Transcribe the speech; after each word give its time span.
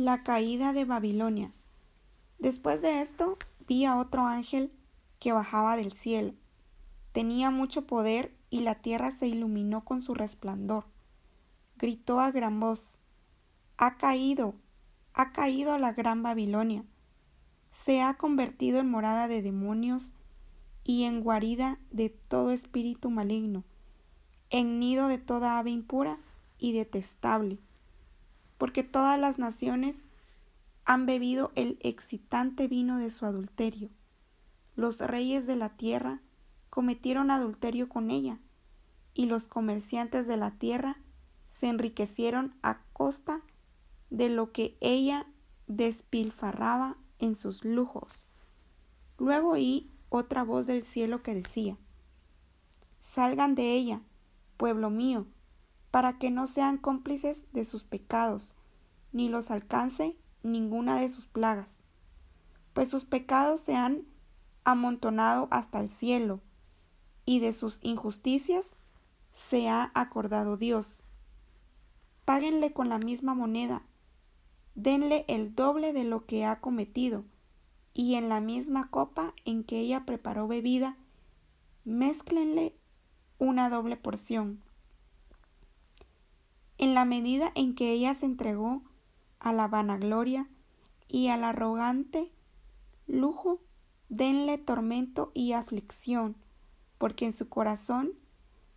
La 0.00 0.22
caída 0.22 0.72
de 0.72 0.86
Babilonia. 0.86 1.52
Después 2.38 2.80
de 2.80 3.02
esto 3.02 3.36
vi 3.68 3.84
a 3.84 3.98
otro 3.98 4.24
ángel 4.24 4.72
que 5.18 5.32
bajaba 5.32 5.76
del 5.76 5.92
cielo. 5.92 6.32
Tenía 7.12 7.50
mucho 7.50 7.86
poder 7.86 8.34
y 8.48 8.60
la 8.60 8.76
tierra 8.76 9.10
se 9.10 9.28
iluminó 9.28 9.84
con 9.84 10.00
su 10.00 10.14
resplandor. 10.14 10.86
Gritó 11.76 12.18
a 12.18 12.30
gran 12.30 12.60
voz, 12.60 12.96
Ha 13.76 13.98
caído, 13.98 14.54
ha 15.12 15.32
caído 15.32 15.76
la 15.76 15.92
gran 15.92 16.22
Babilonia. 16.22 16.82
Se 17.70 18.00
ha 18.00 18.14
convertido 18.14 18.80
en 18.80 18.90
morada 18.90 19.28
de 19.28 19.42
demonios 19.42 20.14
y 20.82 21.04
en 21.04 21.20
guarida 21.20 21.78
de 21.90 22.08
todo 22.08 22.52
espíritu 22.52 23.10
maligno, 23.10 23.64
en 24.48 24.80
nido 24.80 25.08
de 25.08 25.18
toda 25.18 25.58
ave 25.58 25.72
impura 25.72 26.18
y 26.58 26.72
detestable 26.72 27.58
porque 28.60 28.84
todas 28.84 29.18
las 29.18 29.38
naciones 29.38 30.06
han 30.84 31.06
bebido 31.06 31.50
el 31.54 31.78
excitante 31.80 32.68
vino 32.68 32.98
de 32.98 33.10
su 33.10 33.24
adulterio. 33.24 33.88
Los 34.76 34.98
reyes 35.00 35.46
de 35.46 35.56
la 35.56 35.70
tierra 35.70 36.20
cometieron 36.68 37.30
adulterio 37.30 37.88
con 37.88 38.10
ella, 38.10 38.38
y 39.14 39.24
los 39.24 39.48
comerciantes 39.48 40.26
de 40.26 40.36
la 40.36 40.50
tierra 40.50 40.98
se 41.48 41.68
enriquecieron 41.68 42.54
a 42.62 42.82
costa 42.92 43.40
de 44.10 44.28
lo 44.28 44.52
que 44.52 44.76
ella 44.82 45.26
despilfarraba 45.66 46.98
en 47.18 47.36
sus 47.36 47.64
lujos. 47.64 48.26
Luego 49.16 49.52
oí 49.52 49.90
otra 50.10 50.42
voz 50.42 50.66
del 50.66 50.84
cielo 50.84 51.22
que 51.22 51.32
decía, 51.32 51.78
Salgan 53.00 53.54
de 53.54 53.72
ella, 53.72 54.02
pueblo 54.58 54.90
mío, 54.90 55.26
para 55.90 56.18
que 56.18 56.30
no 56.30 56.46
sean 56.46 56.78
cómplices 56.78 57.46
de 57.52 57.64
sus 57.64 57.82
pecados, 57.82 58.54
ni 59.12 59.28
los 59.28 59.50
alcance 59.50 60.16
ninguna 60.42 61.00
de 61.00 61.08
sus 61.08 61.26
plagas, 61.26 61.82
pues 62.72 62.88
sus 62.88 63.04
pecados 63.04 63.60
se 63.60 63.74
han 63.74 64.04
amontonado 64.64 65.48
hasta 65.50 65.80
el 65.80 65.90
cielo, 65.90 66.40
y 67.24 67.40
de 67.40 67.52
sus 67.52 67.78
injusticias 67.82 68.74
se 69.32 69.68
ha 69.68 69.90
acordado 69.94 70.56
Dios. 70.56 71.02
Páguenle 72.24 72.72
con 72.72 72.88
la 72.88 72.98
misma 72.98 73.34
moneda, 73.34 73.82
denle 74.74 75.24
el 75.28 75.54
doble 75.54 75.92
de 75.92 76.04
lo 76.04 76.24
que 76.26 76.44
ha 76.44 76.60
cometido, 76.60 77.24
y 77.92 78.14
en 78.14 78.28
la 78.28 78.40
misma 78.40 78.88
copa 78.90 79.34
en 79.44 79.64
que 79.64 79.80
ella 79.80 80.06
preparó 80.06 80.46
bebida, 80.46 80.96
mézclenle 81.84 82.76
una 83.38 83.68
doble 83.68 83.96
porción 83.96 84.62
en 86.80 86.94
la 86.94 87.04
medida 87.04 87.52
en 87.54 87.74
que 87.74 87.92
ella 87.92 88.14
se 88.14 88.24
entregó 88.24 88.82
a 89.38 89.52
la 89.52 89.68
vanagloria 89.68 90.48
y 91.08 91.28
al 91.28 91.44
arrogante 91.44 92.32
lujo, 93.06 93.60
denle 94.08 94.56
tormento 94.56 95.30
y 95.34 95.52
aflicción, 95.52 96.38
porque 96.96 97.26
en 97.26 97.34
su 97.34 97.50
corazón 97.50 98.14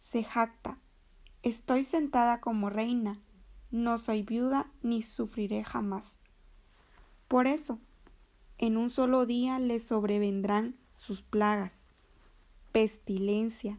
se 0.00 0.24
jacta. 0.24 0.80
Estoy 1.44 1.84
sentada 1.84 2.40
como 2.40 2.68
reina, 2.68 3.20
no 3.70 3.96
soy 3.98 4.24
viuda 4.24 4.72
ni 4.82 5.02
sufriré 5.02 5.62
jamás. 5.62 6.18
Por 7.28 7.46
eso, 7.46 7.78
en 8.58 8.76
un 8.76 8.90
solo 8.90 9.24
día 9.24 9.60
le 9.60 9.78
sobrevendrán 9.78 10.74
sus 10.94 11.22
plagas, 11.22 11.86
pestilencia, 12.72 13.78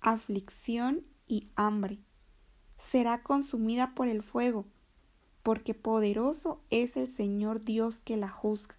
aflicción 0.00 1.06
y 1.28 1.48
hambre 1.54 2.00
será 2.82 3.22
consumida 3.22 3.94
por 3.94 4.08
el 4.08 4.22
fuego, 4.22 4.66
porque 5.42 5.72
poderoso 5.72 6.60
es 6.68 6.96
el 6.96 7.08
Señor 7.08 7.64
Dios 7.64 8.00
que 8.00 8.16
la 8.16 8.28
juzga. 8.28 8.76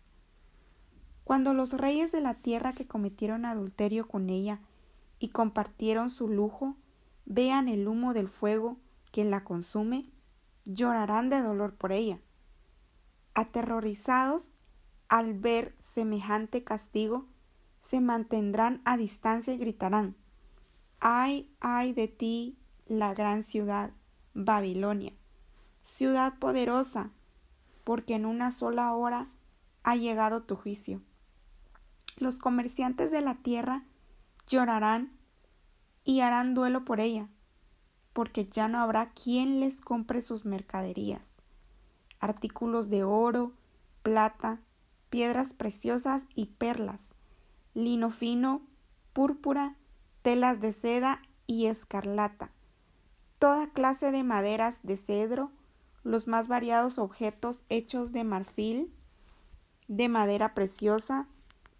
Cuando 1.23 1.53
los 1.53 1.73
reyes 1.73 2.11
de 2.11 2.19
la 2.19 2.35
tierra 2.35 2.73
que 2.73 2.85
cometieron 2.85 3.45
adulterio 3.45 4.07
con 4.07 4.29
ella 4.29 4.59
y 5.19 5.29
compartieron 5.29 6.09
su 6.09 6.27
lujo, 6.27 6.75
vean 7.25 7.69
el 7.69 7.87
humo 7.87 8.13
del 8.13 8.27
fuego 8.27 8.77
que 9.11 9.23
la 9.23 9.45
consume, 9.45 10.11
llorarán 10.65 11.29
de 11.29 11.41
dolor 11.41 11.73
por 11.75 11.93
ella. 11.93 12.19
Aterrorizados 13.33 14.51
al 15.07 15.33
ver 15.33 15.75
semejante 15.79 16.63
castigo, 16.65 17.25
se 17.81 18.01
mantendrán 18.01 18.81
a 18.83 18.97
distancia 18.97 19.53
y 19.53 19.57
gritarán, 19.57 20.15
ay, 20.99 21.49
ay 21.61 21.93
de 21.93 22.07
ti, 22.09 22.57
la 22.87 23.13
gran 23.13 23.43
ciudad, 23.43 23.91
Babilonia, 24.33 25.13
ciudad 25.83 26.37
poderosa, 26.39 27.11
porque 27.83 28.15
en 28.15 28.25
una 28.25 28.51
sola 28.51 28.93
hora 28.93 29.29
ha 29.83 29.95
llegado 29.95 30.43
tu 30.43 30.55
juicio. 30.55 31.01
Los 32.17 32.39
comerciantes 32.39 33.11
de 33.11 33.21
la 33.21 33.35
tierra 33.35 33.85
llorarán 34.47 35.17
y 36.03 36.21
harán 36.21 36.53
duelo 36.53 36.85
por 36.85 36.99
ella, 36.99 37.29
porque 38.13 38.45
ya 38.45 38.67
no 38.67 38.79
habrá 38.79 39.11
quien 39.11 39.59
les 39.59 39.81
compre 39.81 40.21
sus 40.21 40.45
mercaderías, 40.45 41.31
artículos 42.19 42.89
de 42.89 43.03
oro, 43.03 43.53
plata, 44.03 44.61
piedras 45.09 45.53
preciosas 45.53 46.25
y 46.35 46.45
perlas, 46.45 47.15
lino 47.73 48.09
fino, 48.09 48.61
púrpura, 49.13 49.77
telas 50.21 50.59
de 50.59 50.73
seda 50.73 51.21
y 51.47 51.65
escarlata, 51.65 52.51
toda 53.43 53.67
clase 53.67 54.13
de 54.13 54.23
maderas 54.23 54.83
de 54.83 54.95
cedro, 54.95 55.51
los 56.05 56.29
más 56.29 56.47
variados 56.47 56.97
objetos 56.97 57.65
hechos 57.67 58.13
de 58.13 58.23
marfil, 58.23 58.95
de 59.89 60.07
madera 60.07 60.53
preciosa, 60.53 61.27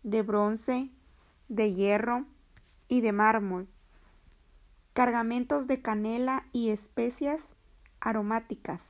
de 0.03 0.23
bronce, 0.23 0.91
de 1.47 1.73
hierro 1.73 2.25
y 2.89 2.99
de 2.99 3.13
mármol, 3.13 3.69
cargamentos 4.91 5.65
de 5.65 5.81
canela 5.81 6.45
y 6.51 6.67
especias 6.67 7.45
aromáticas, 8.01 8.81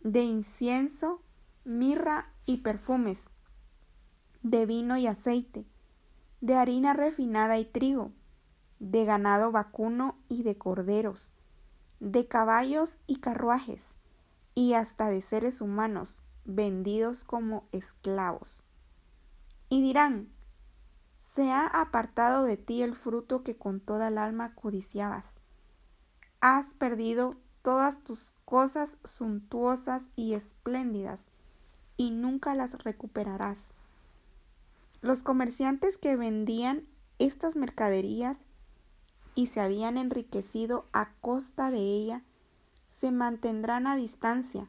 de 0.00 0.22
incienso, 0.22 1.22
mirra 1.64 2.32
y 2.46 2.62
perfumes, 2.62 3.30
de 4.42 4.66
vino 4.66 4.96
y 4.96 5.06
aceite, 5.06 5.64
de 6.40 6.56
harina 6.56 6.94
refinada 6.94 7.60
y 7.60 7.64
trigo, 7.64 8.10
de 8.80 9.04
ganado 9.04 9.52
vacuno 9.52 10.18
y 10.28 10.42
de 10.42 10.58
corderos, 10.58 11.31
de 12.02 12.26
caballos 12.26 12.98
y 13.06 13.20
carruajes, 13.20 13.84
y 14.56 14.74
hasta 14.74 15.08
de 15.08 15.22
seres 15.22 15.60
humanos, 15.60 16.18
vendidos 16.44 17.22
como 17.22 17.68
esclavos. 17.70 18.58
Y 19.68 19.82
dirán, 19.82 20.28
se 21.20 21.52
ha 21.52 21.64
apartado 21.64 22.42
de 22.42 22.56
ti 22.56 22.82
el 22.82 22.96
fruto 22.96 23.44
que 23.44 23.56
con 23.56 23.78
toda 23.78 24.08
el 24.08 24.18
alma 24.18 24.52
codiciabas. 24.56 25.38
Has 26.40 26.72
perdido 26.74 27.36
todas 27.62 28.02
tus 28.02 28.18
cosas 28.44 28.96
suntuosas 29.16 30.08
y 30.16 30.34
espléndidas, 30.34 31.20
y 31.96 32.10
nunca 32.10 32.56
las 32.56 32.82
recuperarás. 32.82 33.70
Los 35.02 35.22
comerciantes 35.22 35.98
que 35.98 36.16
vendían 36.16 36.84
estas 37.20 37.54
mercaderías 37.54 38.40
y 39.34 39.46
se 39.46 39.60
habían 39.60 39.96
enriquecido 39.96 40.86
a 40.92 41.12
costa 41.20 41.70
de 41.70 41.78
ella, 41.78 42.22
se 42.90 43.10
mantendrán 43.10 43.86
a 43.86 43.96
distancia, 43.96 44.68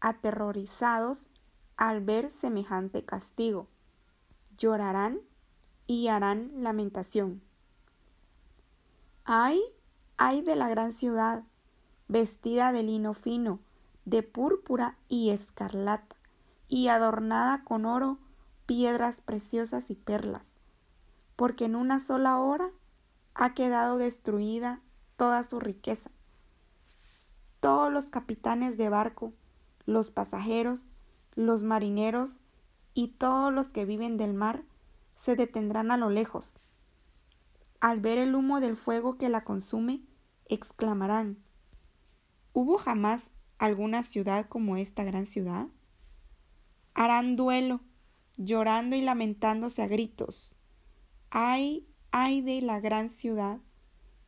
aterrorizados 0.00 1.28
al 1.76 2.00
ver 2.02 2.30
semejante 2.30 3.04
castigo. 3.04 3.68
Llorarán 4.56 5.20
y 5.86 6.08
harán 6.08 6.52
lamentación. 6.62 7.42
Ay, 9.24 9.60
ay 10.16 10.42
de 10.42 10.56
la 10.56 10.68
gran 10.68 10.92
ciudad, 10.92 11.44
vestida 12.08 12.72
de 12.72 12.82
lino 12.82 13.14
fino, 13.14 13.60
de 14.04 14.22
púrpura 14.22 14.98
y 15.08 15.30
escarlata, 15.30 16.16
y 16.68 16.88
adornada 16.88 17.64
con 17.64 17.86
oro, 17.86 18.18
piedras 18.66 19.20
preciosas 19.20 19.90
y 19.90 19.94
perlas, 19.94 20.52
porque 21.36 21.64
en 21.64 21.76
una 21.76 22.00
sola 22.00 22.38
hora 22.38 22.70
ha 23.34 23.54
quedado 23.54 23.98
destruida 23.98 24.80
toda 25.16 25.44
su 25.44 25.60
riqueza. 25.60 26.10
Todos 27.60 27.92
los 27.92 28.06
capitanes 28.06 28.76
de 28.76 28.88
barco, 28.88 29.32
los 29.86 30.10
pasajeros, 30.10 30.90
los 31.34 31.62
marineros 31.62 32.40
y 32.94 33.08
todos 33.08 33.52
los 33.52 33.68
que 33.68 33.84
viven 33.84 34.16
del 34.16 34.34
mar 34.34 34.64
se 35.16 35.36
detendrán 35.36 35.90
a 35.90 35.96
lo 35.96 36.10
lejos. 36.10 36.56
Al 37.80 38.00
ver 38.00 38.18
el 38.18 38.34
humo 38.34 38.60
del 38.60 38.76
fuego 38.76 39.18
que 39.18 39.28
la 39.28 39.44
consume, 39.44 40.02
exclamarán, 40.46 41.44
¿Hubo 42.56 42.78
jamás 42.78 43.32
alguna 43.58 44.04
ciudad 44.04 44.46
como 44.48 44.76
esta 44.76 45.02
gran 45.02 45.26
ciudad? 45.26 45.66
Harán 46.94 47.34
duelo, 47.34 47.80
llorando 48.36 48.94
y 48.94 49.02
lamentándose 49.02 49.82
a 49.82 49.88
gritos. 49.88 50.54
¡Ay, 51.30 51.88
ay 52.16 52.42
de 52.42 52.62
la 52.62 52.78
gran 52.78 53.10
ciudad, 53.10 53.58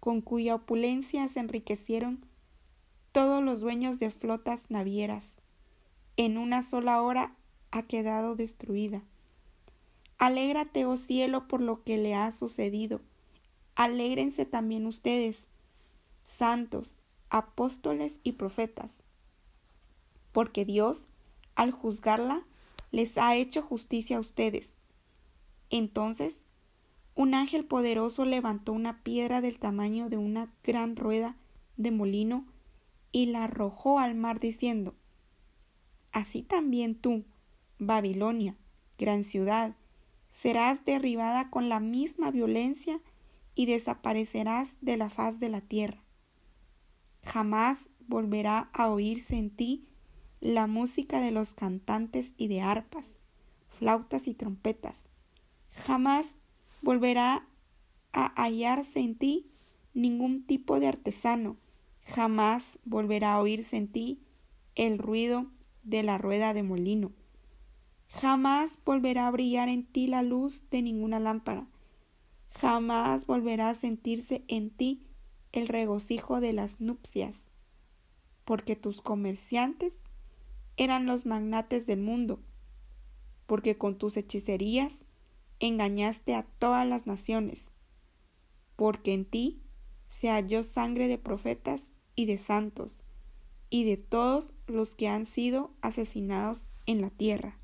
con 0.01 0.21
cuya 0.21 0.57
opulencia 0.57 1.29
se 1.29 1.39
enriquecieron 1.39 2.27
todos 3.13 3.45
los 3.45 3.61
dueños 3.61 4.01
de 4.01 4.11
flotas 4.11 4.73
navieras, 4.73 5.37
en 6.17 6.37
una 6.37 6.65
sola 6.65 7.01
hora 7.01 7.37
ha 7.71 7.85
quedado 7.85 8.35
destruida. 8.35 9.03
Alégrate, 10.19 10.85
oh 10.85 10.97
cielo, 10.97 11.47
por 11.47 11.61
lo 11.61 11.85
que 11.85 11.97
le 11.97 12.17
ha 12.17 12.33
sucedido. 12.33 13.03
Alégrense 13.77 14.47
también 14.47 14.85
ustedes, 14.87 15.47
santos, 16.25 16.99
apóstoles 17.31 18.19
y 18.25 18.33
profetas, 18.33 18.91
porque 20.33 20.65
Dios, 20.65 21.07
al 21.55 21.71
juzgarla, 21.71 22.43
les 22.91 23.17
ha 23.17 23.37
hecho 23.37 23.63
justicia 23.63 24.17
a 24.17 24.21
ustedes. 24.21 24.71
Entonces, 25.71 26.46
un 27.17 27.35
ángel 27.35 27.65
poderoso 27.65 28.27
levantó 28.27 28.73
una 28.73 29.03
piedra 29.03 29.41
del 29.41 29.59
tamaño 29.59 30.11
de 30.11 30.19
una 30.19 30.53
gran 30.63 30.97
rueda 30.97 31.37
de 31.79 31.91
molino 31.91 32.47
y 33.11 33.27
la 33.27 33.45
arrojó 33.45 33.99
al 33.99 34.15
mar 34.15 34.39
diciendo, 34.39 34.95
Así 36.13 36.43
también 36.43 36.95
tú, 36.95 37.25
Babilonia, 37.79 38.57
gran 38.99 39.25
ciudad, 39.25 39.77
serás 40.33 40.85
derribada 40.85 41.49
con 41.49 41.71
la 41.71 41.81
misma 41.81 42.31
violencia 42.31 43.01
y 43.55 43.65
desaparecerás 43.65 44.77
de 44.83 44.99
la 44.99 45.09
faz 45.09 45.41
de 45.41 45.49
la 45.49 45.63
tierra. 45.63 46.05
Jamás 47.25 47.89
volverá 48.07 48.69
a 48.75 48.91
oírse 48.91 49.37
en 49.37 49.51
ti 49.51 49.89
la 50.41 50.67
música 50.67 51.23
de 51.23 51.31
los 51.31 51.55
cantantes 51.55 52.35
y 52.37 52.49
de 52.49 52.61
arpas, 52.61 53.07
flautas 53.69 54.29
y 54.29 54.35
trompetas. 54.35 55.03
Jamás 55.71 56.37
volverá 56.83 57.47
a 58.13 58.43
hallarse 58.43 59.01
en 59.01 59.17
ti 59.17 59.51
ningún 59.95 60.45
tipo 60.47 60.81
de 60.81 60.89
artesano. 60.89 61.57
Jamás 62.05 62.79
volverá 62.85 63.35
a 63.35 63.41
oírse 63.41 63.77
en 63.77 63.89
ti 63.89 64.21
el 64.75 64.99
ruido 64.99 65.47
de 65.83 66.03
la 66.03 66.19
rueda 66.19 66.55
de 66.55 66.63
molino. 66.63 67.13
Jamás 68.09 68.79
volverá 68.85 69.27
a 69.27 69.31
brillar 69.31 69.69
en 69.69 69.85
ti 69.85 70.07
la 70.07 70.23
luz 70.23 70.65
de 70.71 70.83
ninguna 70.83 71.19
lámpara. 71.19 71.67
Jamás 72.61 73.27
volverá 73.27 73.71
a 73.71 73.75
sentirse 73.75 74.45
en 74.49 74.71
ti 74.71 75.03
el 75.53 75.69
regocijo 75.69 76.41
de 76.41 76.53
las 76.53 76.81
nupcias, 76.81 77.47
porque 78.45 78.77
tus 78.77 79.01
comerciantes 79.01 79.95
eran 80.77 81.07
los 81.07 81.25
magnates 81.25 81.87
del 81.87 82.01
mundo, 82.01 82.41
porque 83.47 83.79
con 83.79 83.97
tus 83.97 84.17
hechicerías 84.17 85.06
engañaste 85.61 86.35
a 86.35 86.43
todas 86.43 86.87
las 86.87 87.07
naciones, 87.07 87.71
porque 88.77 89.15
en 89.15 89.25
ti 89.25 89.63
se 90.09 90.29
halló 90.29 90.63
sangre 90.65 91.09
de 91.09 91.19
profetas 91.19 91.93
y 92.15 92.27
de 92.27 92.39
santos, 92.39 93.03
y 93.71 93.85
de 93.85 93.97
todos 93.97 94.55
los 94.67 94.95
que 94.95 95.09
han 95.09 95.27
sido 95.27 95.75
asesinados 95.81 96.71
en 96.87 97.01
la 97.01 97.11
tierra. 97.11 97.59